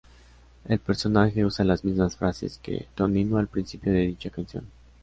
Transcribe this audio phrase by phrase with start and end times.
[0.65, 4.65] El personaje usa las mismas frases que Tonino al principio de dicha canción.